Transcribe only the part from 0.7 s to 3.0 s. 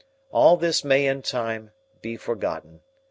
may in time be forgotten.